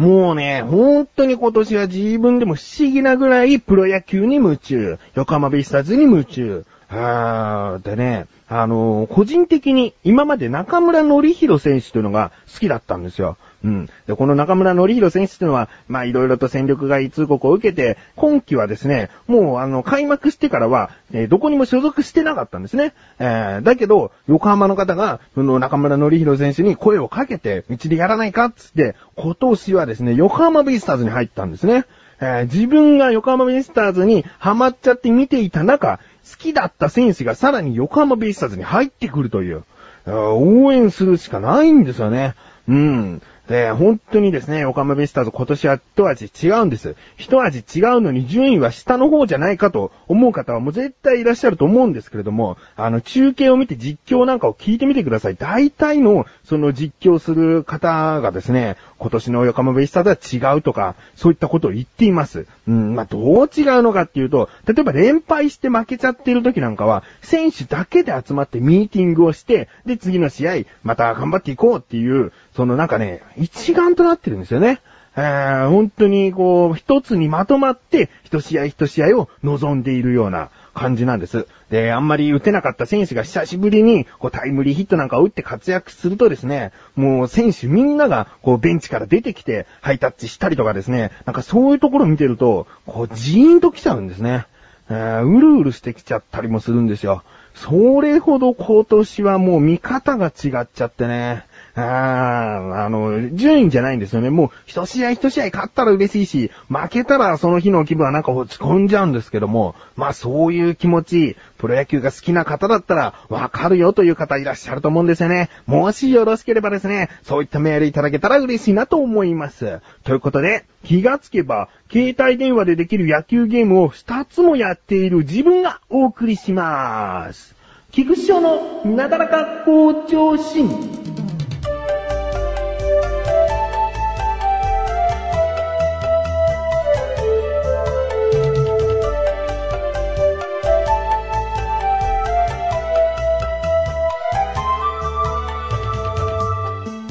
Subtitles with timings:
[0.00, 6.64] もうね、本当に今年は自分でも不思議なぐらいプロ野球に夢中、横浜ベイスターズに夢中。
[6.88, 13.36] あーでね、あのー個人的に今まで中村のりひろ選手というのが好きだったんですよ。
[13.62, 13.88] うん。
[14.06, 22.94] で、この中村則弘選手というのは、まあいろいろと戦力外通告を受けて、今季はですね、もうあの、開幕してからは、えーどこにも所属してなかったんですね。
[23.18, 31.84] えーだけど、横浜の方が、その中村則弘選手に声をかけて、うちでやらないかっつって、今年はですね、横浜ベイスターズに入ったんですね。
[32.20, 35.98] えー自分が横浜ベイスターズにハマっちゃって見ていた中、
[36.30, 39.64] 好きだった選手がさらに横浜ベイスターズに入ってくるという、
[40.06, 42.34] 応援するしかないんですよね。
[42.68, 43.22] うん。
[43.50, 46.94] で、本当にですね、横浜ベイスターズ今年は一味違うんです。
[47.16, 55.34] 一味違うのに順位は下の方じゃないかと思う方はもう絶対いらっしゃると思うんですけれども、あの、中継を見て実況なんかを聞いてみてください。
[55.34, 62.46] 大体の、その実況する方がですね、今年の横浜ベイスターズは違うとか、そういったことを言っています。
[62.68, 70.52] うん、まあ、どう違うのかっていうと、例えば連敗して負けちゃってる時なんかは、選手だけで集まってミーティングをして、で、次の試合、
[70.84, 74.80] また頑張っていこうっていう、そのなんかね、一丸となってるんですよね。
[75.16, 81.46] えー、本当にこう、一つにまとまって、一試合一試合を望んでいるような感じなんです。
[81.68, 94.46] で、あんまり打てなかった選手が久しぶりに、こう、タイムリーヒットなんかを打って活躍するとですね、もう選手みんなが、こう、ベンチから出てきて、ハイタッチしたりとかですね、なんかそういうところ見てると、こう、ジーンと来ちゃうんですね。
[94.88, 97.22] えーうるうるしてきちゃったりもするんですよ。
[97.54, 101.44] それほど今年はもう見方が違っちゃってね。
[101.74, 104.30] あーあの、順位じゃないんですよね。
[104.30, 115.50] もう、一試合一試合勝ったら嬉しいし、負けたらその日の気分はなんか落ち込んじゃうんですけども、まあそういう気持ち、プロ野球が好きな方だったら、わかるよという方いらっしゃると思うんですよね。
[115.66, 119.80] もしよろしければですね、そういったメールいただけたら嬉しいなと思います。
[120.04, 127.54] ということで、気がつけば、携帯電話でできる野球ゲームを2つもやっている自分がお送りします。
[127.92, 130.99] 菊師匠のなだらか向上心。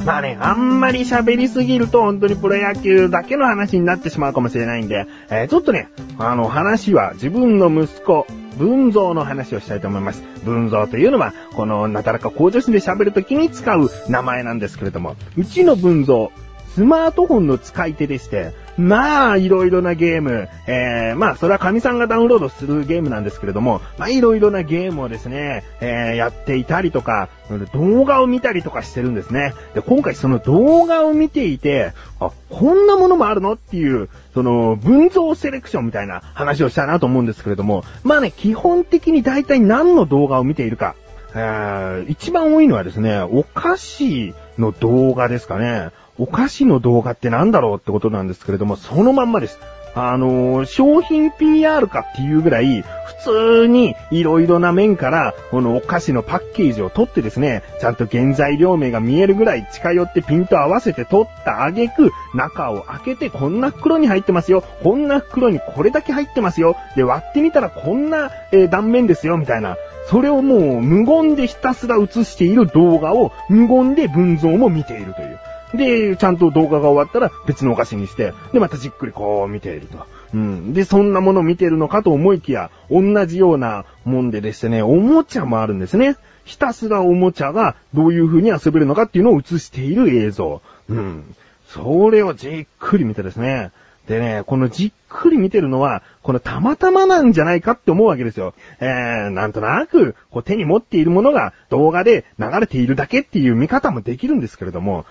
[0.10, 8.26] まあね、あんまり喋りすぎると本当にプロ野球だけの話になってしまうかもしれないんで、えーちょっとね、あの話は自分の息子、
[8.58, 10.24] 文蔵の話をしたいと思います。
[10.44, 16.30] 文蔵というのは、このなだらか向上心で喋るときに使う名前なんですけれども、うちの文蔵、
[16.74, 27.28] スマートフォンの使い手でして、まあ、いろいろなゲーム、えー、まあ、それは神さんがダウンロードするゲームなんですけれども、まあ、いろいろなゲームをですね、えー、やっていたりとか、
[27.74, 29.54] 動画を見たりとかしてるんですね。
[29.74, 40.96] で、今回その動画を見ていて、あ、こんなものもあるのっていう、その、文像セレクションみたいな話をしたなと思うんですけれども、まあね、基本的に大体何の動画を見ているか、
[41.36, 45.90] えー一番多いのはですね、お菓子の動画ですかね。
[46.20, 49.58] お菓子の動画ってなんだろうってことなんですけれども、そのまんまです。
[49.96, 52.84] あのー商品 PR かっていうぐらい、
[53.22, 64.64] 普通にいろいろな面から、このお菓子のパッケージを取ってですね、ちゃんと原材料名が見えるぐらい近寄ってピント合わせて取った挙句、中を開けてこんな袋に入ってますよ。
[64.84, 66.76] こんな袋にこれだけ入ってますよ。
[66.96, 69.78] で、割ってみたらこんな、えー断面ですよ、みたいな。
[70.08, 75.40] それをもう無言でひたすら映している動画を無言で文像も見ているという。
[75.74, 80.06] で、ちゃんと動画が終わったら別のお菓子にして、で、またじっくりこう見ていると。
[80.34, 80.74] うん。
[80.74, 86.18] で、そんなもの見てるのかと思いきや、同じようなもんででしてね、おもちゃもあるんですね。
[86.46, 90.62] ひたすらおもちゃがどういう風に遊べるのかっていうのを映している映像。
[90.90, 91.36] うん。
[91.68, 93.72] それをじっくり見てですね。
[94.08, 98.56] でね、このじっくり見てるのは、このたまたまなんじゃないかって思うわけですよ。
[98.80, 105.06] えー、なんとなく、こう手に持っているものが動画で流れているだけっていう見方もできるんですけれども、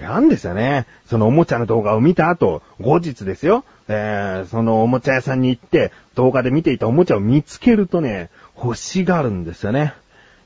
[0.00, 0.86] 違うんですよね。
[1.06, 3.64] そのおもちゃの動画を見た後、後日ですよ。
[3.88, 9.94] えー、そのおもちゃ屋さんに行って、動画で見ていたおもちゃを見つけるとね、欲しがるんですよね。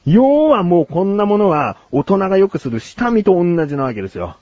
[0.06, 4.36] 要はもうこんなものは大人がよくする下見と同じなわけですよ。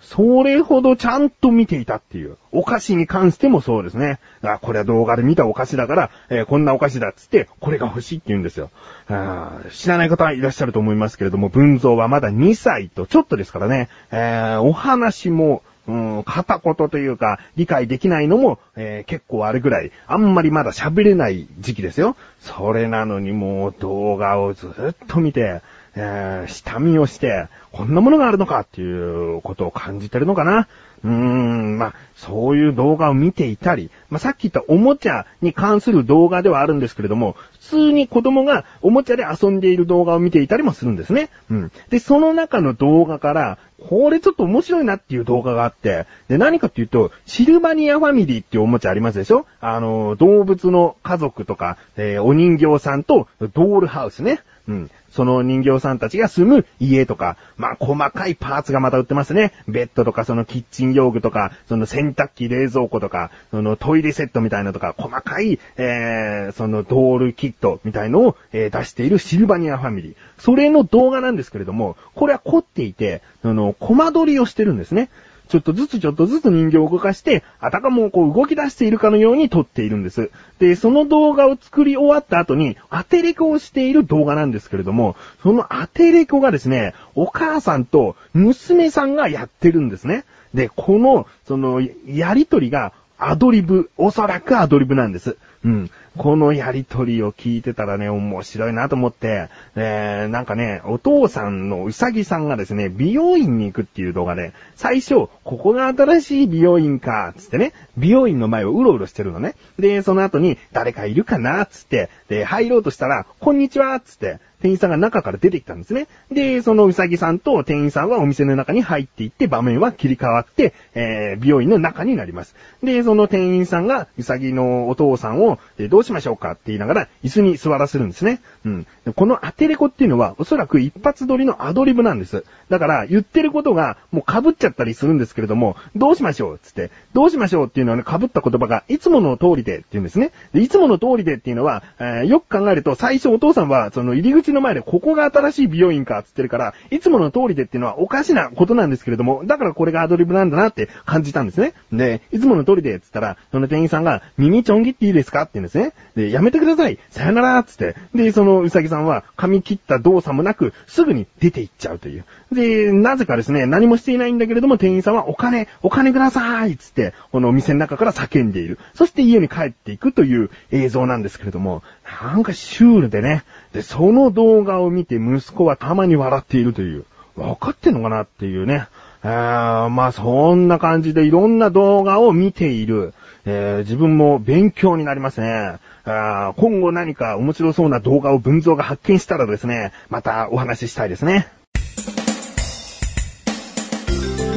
[0.00, 2.36] それほどちゃんと見ていたっていう。
[2.52, 4.18] お菓子に関してもそうですね。
[4.42, 8.70] あ、これは動画で見たお菓子だから、えーこんなお菓子だっつって、これが欲しいって言うんですよ。
[9.08, 22.16] あ知らない方はいらっしゃると思いますけれども、文蔵はまだ2歳とちょっとですからね、えーお話も、うん、片言というか、理解できないのも、えー結構あるぐらい、あんまりまだ喋れない時期ですよ。
[22.40, 25.60] それなのにもう動画をずっと見て、
[25.96, 30.68] えー、下見をして、こんなものがあるのかっていうことを感じてるのかな。
[31.02, 41.30] うーん、まあ、そういう動画を見ていたり、まあ、さっき言ったおもちゃに関する動画ではあるんですけれども、普通に子供がおもちゃで遊んでいる動画を見ていたりもするんですね。
[41.50, 41.72] うん。
[41.88, 43.58] で、その中の動画から、
[43.88, 49.46] これちょっと面白いなっていう動画があって、で、何かっていうと、シルバニアファミリーっていうおもちゃありますでしょ？
[49.60, 54.42] あの、動物の家族とか、えー、お人形さんとドールハウスね。
[54.70, 54.90] うん。
[55.10, 59.52] その人形さんたちが住む家とか、まあ、細かいパーツがまた売ってますね。
[59.66, 70.14] ベッドとか、そのキッチン用具とか、その洗濯機、冷蔵庫とか、そのトイレセットみたいなとか、細かい、えー、そのドールキットみたいのを、えー、出しているシルバニアファミリー。
[70.38, 75.10] それの動画なんですけれども、これは凝っていて、その、コマ撮りをしてるんですね。
[75.50, 80.30] ちょっとずつちょっとずつ人形を動かして、あたかもこう動き出しているかのように撮っているんです。
[80.60, 90.24] で、その動画を作り終わった後に、当てレコをしている動画なんですけれども、その当てレコがですね、お母さんと娘さんがやってるんですね。
[90.54, 95.36] で、この、その、やりとりがアドリブ、おそらくアドリブなんです。
[95.64, 95.90] うん。
[96.16, 109.54] このやりとりを聞いてたらね、面白いなと思って、えー、なんかね、お父さんのうさぎさんがですね、美容院に行くっていう動画で、最初、ここが新しい美容院か、つってね、美容院の前をうろうろしてるのね。
[109.78, 116.06] で、その後に、誰かいるかな、つって、で、入ろうとしたら、こんにちは、つって、店員さんが中から出てきたんですね。
[116.30, 122.54] で、そのうさぎさんと店員さんはお店の中に入っていって場面は切り替わって、えー、美容院の中になります。
[122.82, 128.40] で、その店員さんがうさぎのお父さんを、えどうしましょうかって言いながら椅子に座らせるんですね。
[128.64, 128.86] うん。
[129.14, 132.44] この当てレコっていうのはおそらく一発撮りのアドリブなんです。
[132.68, 140.32] だから言ってることがもう被っちゃったりするんですけれども、どうしましょうつって、どうしましょうっていうのはね、被った言葉がいつもの通りでって言うんですね。
[140.52, 151.74] で、いつもの通りでっていうのは、えー、よく考えると最初お父さんはその入り口の前でここが新しい美容院かっつってるから、いつもの通りでっていうのはおかしなことなんですけれども、だからこれがアドリブなんだなって感じたんですね。
[151.92, 155.42] で、いつもの通りでっつったら、その店員さんが、耳ちょん切っていいですか？
[155.42, 155.92] って言うんですね。
[156.16, 157.96] で、やめてくださいさよならっつって。
[158.14, 162.24] で、そのうさぎさんは、髪切った動作もなく、すぐに出て行っちゃうという。
[162.52, 168.78] で、なぜかですね、何もしていないんだけれども、店員さんはお金、お金くださいつって、このお店の中から叫んでいる。
[168.94, 171.82] そして家に帰っていくという映像なんですけれども、
[172.22, 173.44] なんかシュールでね。
[173.72, 177.04] で、その動画を見て息子はたまに笑っているという。
[177.36, 178.88] わかってんのかなっていうね。
[179.22, 183.14] あまあそんな感じでいろんな動画を見ている。
[183.46, 185.78] えー、自分も勉強になりますね。
[186.04, 191.48] あ今後何か面白そうな動画を文蔵が発見したらですね、またお話ししたいですね。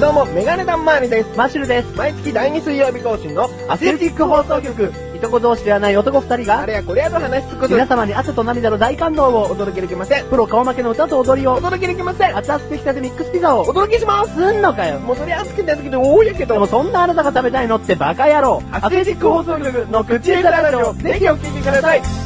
[0.03, 1.29] どうも、メガネタンマーニです。
[1.37, 1.97] マッシュルです。
[1.97, 4.91] 毎月第2水曜日更新のアスレティック放送局。
[5.15, 10.25] いとこ同士ではない男二人が、あれやこれやと話しつくこと皆様に汗と涙の大感動をお届けできません。
[10.25, 12.35] プロ顔負けの歌と踊りをお届けできません。
[12.37, 14.33] 熱々できたてミックスピザをお届けします。
[14.35, 14.99] すんのかよ。
[14.99, 16.55] もうそれ熱くて熱くて多いやけど。
[16.55, 18.61] でもそんなあなたが食べたいのってバカ野郎。
[18.73, 22.22] アスレティック放送局の口枝ラジオ、ぜひお聴きください。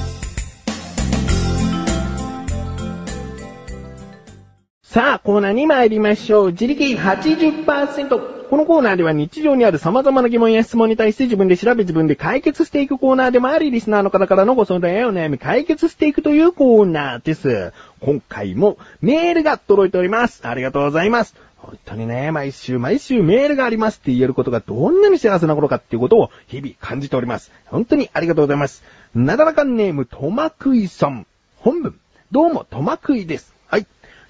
[4.97, 6.51] さあ、コーナーに参りましょう。
[6.53, 8.47] 自力80%。
[8.49, 17.73] このコーナーでは日常にある様々な疑問や質問に対して自分で調べ自分で解決していくコーナーでもあり、リスナーの方からのご相談やお悩み解決していくというコーナーです。
[17.99, 20.47] 今回もメールが届いております。
[20.47, 21.35] ありがとうございます。
[21.57, 27.51] 本当にね、毎週毎週メールがありますって言えることがどんなに幸せなことかっていうことを日々感じております。
[27.67, 28.83] 本当にありがとうございます。
[29.13, 31.27] なだらかんネーム、とまくいさん。
[31.57, 31.99] 本文。
[32.31, 33.56] どうも、とまくいです。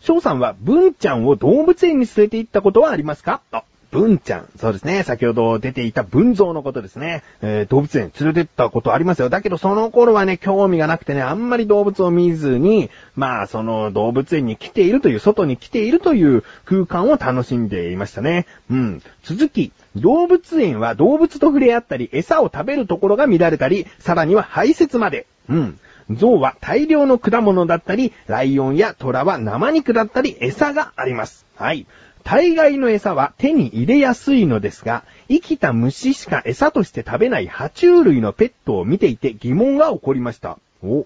[0.01, 3.41] 翔さんは、文ちゃんを動物園に連れて行ったことはありますか？
[3.51, 4.49] あ、文ちゃん。
[4.57, 5.03] そうですね。
[5.03, 7.23] 先ほど出ていた文蔵のことですね。
[7.41, 9.29] えー、動物園連れてったことありますよ。
[9.29, 18.45] だけどその頃はね、興味がなくてね、あんまり動物を見ずに、まあ、その動物園に来ているという、外に来ているという空間を楽しんでいましたね。
[18.69, 19.01] うん。
[19.23, 25.25] 続き、動物園は動物と触れ合ったり、餌を食べるところが見られたり、さらには排泄まで。
[25.49, 25.79] うん。
[26.11, 31.45] 象は大量の果物だったり、ライオンや虎は生肉だったり、餌があります。
[31.55, 31.85] はい。
[32.23, 40.57] 大概の餌は手に入れやすいのですが、生きた虫しか餌として食べない爬虫類のペットを見ていて疑問が起こりました。
[40.83, 41.05] お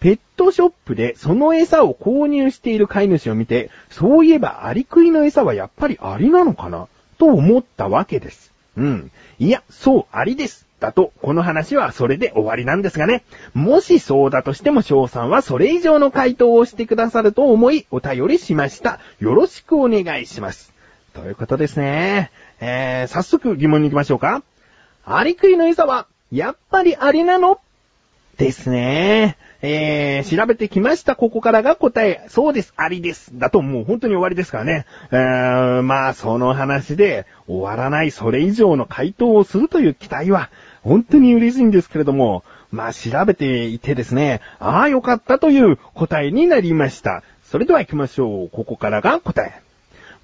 [0.00, 6.86] ペットショップでその餌を購入している飼い主を見て、そういえばアリクイの餌はやっぱりアリなのかな？
[7.18, 8.52] と思ったわけです。
[8.76, 9.10] うん。
[9.40, 10.67] いや、そう、アリです。
[10.80, 13.24] だと、この話はそれで終わりなんですがね。
[13.52, 19.00] もしそうだとしても翔さんはそれ以上の回答をしてくださると思いお便りしました。
[19.18, 20.72] よろしくお願いします。
[21.14, 22.30] ということですね。
[22.60, 24.42] えー、早速疑問に行きましょうか。
[25.04, 27.60] アリクイの餌は、やっぱりアリなの？
[28.36, 29.36] ですね。
[29.62, 31.16] えー、調べてきました。
[31.16, 32.24] ここからが答え。
[32.28, 32.72] そうです。
[32.76, 33.36] ありです。
[33.36, 34.86] だともう本当に終わりですからね。
[35.10, 40.50] えー、まあ、その話で終わらないそれ以上の回答をするという期待は、
[40.82, 47.22] 本当に嬉しいんですけれども、まあ、調べていてですね、ああ、よかったという答えになりました。
[47.44, 48.50] それでは行きましょう。
[48.50, 49.62] ここからが答え。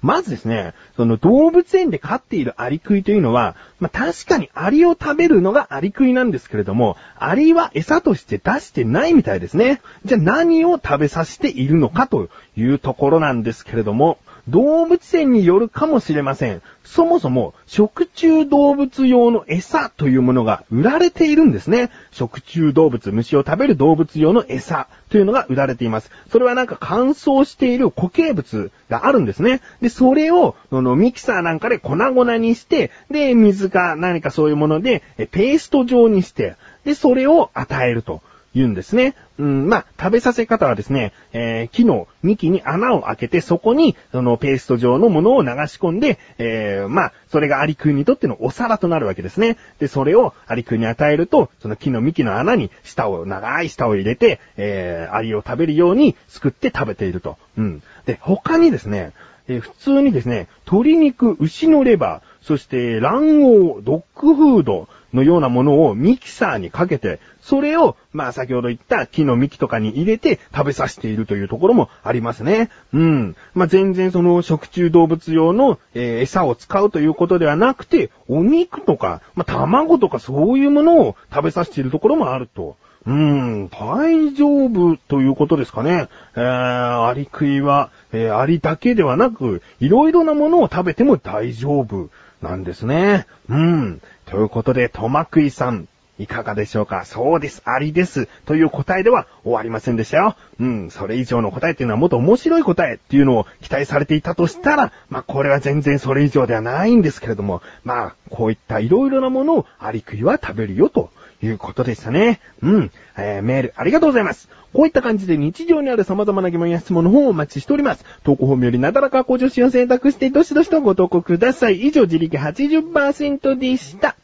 [0.01, 9.81] まずですね、その動物園で飼っているアリクイというのは、まあ、確かにアリを食べるのがアリクイなんですけれども、アリは餌として出してないみたいですね。
[10.05, 16.61] じゃあ何を食べさせているのかというところなんですけれども、動物園によるかもしれません。
[16.83, 21.89] そもそも食虫動物用の餌というものが売られているんですね。
[22.11, 26.11] 食虫動物、虫を食べる動物用の餌というのが売られています。
[26.31, 29.61] それはなんか乾燥している固形物があるんですね。
[29.81, 38.21] で、それを、そのミキサーなんかで粉々にして、で、水か何かそういうもので、ペースト状にして、で、それを与えると。
[38.55, 39.15] 言うんですね。
[39.37, 49.57] うん、まあ、食べさせ方はですね、えー、木の幹に穴を開けて、そこに、そのペースト状のものを流し込んで、えー、まあ、それがアリクイにとってのお皿となるわけですね。
[49.79, 57.37] で、それをアリクイに与えると、その木の幹の穴に舌を、長い舌を入れて、えー、アリを食べるようにすくって食べていると。
[57.57, 57.83] うん。
[58.05, 59.11] で、他にですね、
[59.49, 72.69] えー、普通にですね、鶏肉、牛のレバー、そして卵黄、ドッグフード、のようなものをミキサーにかけて、それを、まあ先ほど言った木の幹とかに入れて食べさせているというところもありますね。
[72.93, 73.35] うん。
[73.53, 82.75] まあ全然その食虫動物用の、えー、餌を使うということではなくて、お肉とか、まあ卵とかそういうものを食べさせているところもあると。
[83.05, 86.07] うーん、大丈夫ということですかね。
[86.35, 92.09] えー、アリ食いは、えー、アリだけではなく、いろいろなものを食べても大丈夫
[92.41, 93.27] なんですね。
[93.47, 94.01] うん。
[94.25, 97.03] ということで、トマクイさん、いかがでしょうか？
[97.03, 98.27] そうです、ありです。
[98.45, 100.35] という答えでは終わりませんでしたよ。
[100.59, 111.11] うん、それ以上の答えっていうのはもっと面白い答えっていうのを期待されていたとしたら、まあこれは全然それ以上ではないんですけれども、まあこういった色々なものをアリクイは食べるよと
[111.41, 112.39] いうことでしたね。
[112.61, 114.49] うん、えー、メールありがとうございます。
[114.73, 118.03] こういった感じで日常にある様々な疑問や質問の方をお待ちしております。
[118.23, 121.81] 投稿本よりなだらか向上心を選択して、どしどしとご投稿ください。
[121.81, 124.17] 以上、自力80%でした。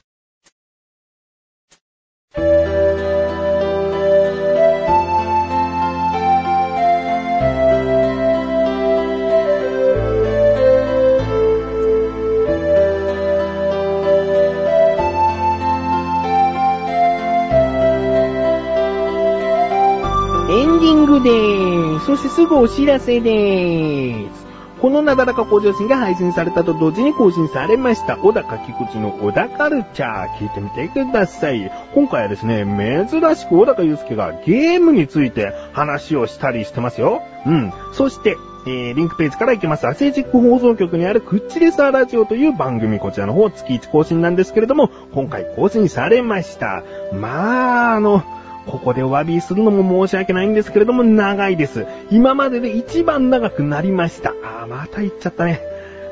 [22.22, 24.46] してすぐお知らせでーす。
[24.80, 28.18] このなだらか向上心が配信されたと同時に更新されました。
[28.18, 31.72] 小高菊池の小高カルチャー聞いてみてください。
[31.94, 32.66] 今回はですね、
[33.10, 37.22] 珍しく小高祐介がゲームについて話をしたりしてますよ。
[37.46, 37.74] うん。
[37.94, 38.38] そして、
[38.68, 39.88] えー、リンクページから行きます。
[39.88, 46.84] アセジック放送局にあるクッチレサーラジオという番組、こちらの方月1更新なんですけれども、今回更新されました。
[47.14, 48.24] まあ、あの、
[48.66, 51.86] ここでお詫びするのも申し訳ないんですけれども、長いです。
[52.10, 54.34] 今までで一番長くなりました。
[54.44, 55.62] あー、また言っちゃったね。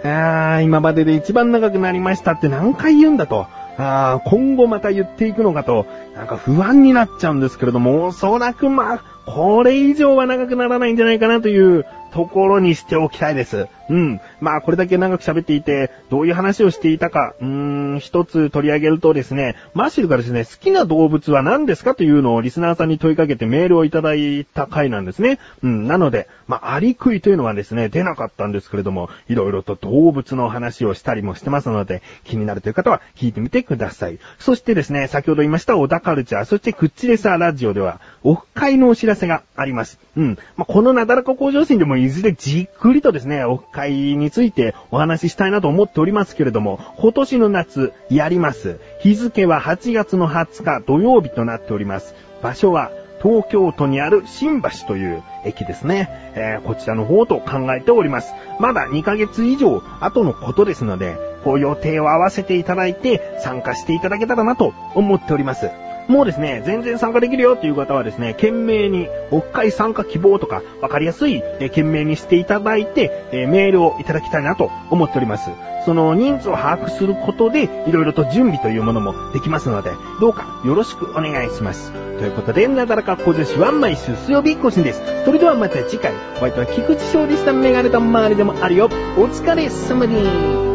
[0.03, 3.47] あー、今までで一番長くなりましたって何回言うんだと。
[3.77, 13.67] あー、今後また言っていくのかと、なんか不安になっちゃうんですけれども、おそらくまあ、これ以上は長くならないんじゃないかなというところにしておきたいです。
[13.89, 14.21] うん。
[14.39, 17.47] まあ、これだけ長く喋っていて、どういう話をしていたか、うー
[17.95, 25.39] ん、一つ取り上げるとですね、マシュルがですね、好きな動物は何ですかというのをリスナーさんに問いかけてメールをいただいた回なんですね。
[25.63, 34.19] うん、なので、まあ、アリクイというのはですね、出なかったんですけれども、いろいろと動物の話をしたりもしてますので、気になるという方は聞いてみてください。
[34.37, 39.99] そしてですね、先ほど言いました小田カルチャー、そしてクッチレサーラジオでは、オフ会のお知らせがあります。
[40.15, 40.37] うん。
[40.57, 48.79] まあ、このなだらか向上心でもいずれじっくりとですね、オフ会についてお話ししたいなと思っておりますけれども、今年の夏、やります。
[49.01, 52.15] 日付は8月の20日土曜日となっております。
[52.41, 52.91] 場所は、
[53.21, 56.09] 東京都にある新橋という駅ですね。
[56.35, 58.33] えー、こちらの方と考えております。
[58.59, 65.69] まだ2ヶ月以上後のことですので、ご予定を合わせていただいて参加していただけたらなと思っております。
[66.09, 75.51] もうですね、全然参加できるよっていう方はですね、懸命に、オフ会参加希望とか、わかりやすい、え懸命にしていただいて、えメールをいただきたいなと思っております。
[75.85, 81.91] その人数を把握することで、いろいろと準備というものもできますので、どうかよろしくお願いします。
[81.91, 85.03] ということで、なだらか小女子は毎週水曜日更新です。
[85.25, 88.85] それではまた次回、お相手は菊池勝利したメガネと周りでもあるよ。
[89.15, 90.68] お疲れ様です。